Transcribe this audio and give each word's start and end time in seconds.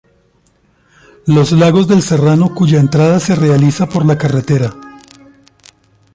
Los 1.27 1.51
Lagos 1.51 1.87
del 1.87 2.01
Serrano 2.01 2.55
cuya 2.55 2.79
entrada 2.79 3.19
se 3.19 3.35
realiza 3.35 3.87
por 3.87 4.03
la 4.03 4.17
Ctra. 4.17 4.73